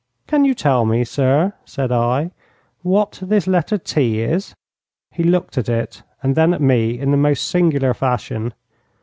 'Can 0.25 0.43
you 0.45 0.55
tell 0.55 0.83
me, 0.83 1.03
sir,' 1.03 1.53
said 1.63 1.91
I, 1.91 2.31
'what 2.81 3.19
this 3.21 3.45
letter 3.45 3.77
T 3.77 4.21
is?' 4.23 4.55
He 5.11 5.23
looked 5.23 5.59
at 5.59 5.69
it 5.69 6.01
and 6.23 6.33
then 6.33 6.55
at 6.55 6.61
me 6.61 6.97
in 6.97 7.11
the 7.11 7.17
most 7.17 7.47
singular 7.47 7.93
fashion. 7.93 8.55